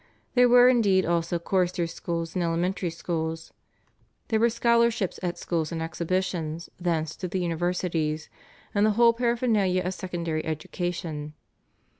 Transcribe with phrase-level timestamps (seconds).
[0.33, 3.53] There were indeed also choristers' schools and elementary schools.
[4.29, 8.27] There were scholarships at schools and exhibitions thence to the universities,
[8.73, 11.35] and the whole paraphernalia of secondary education.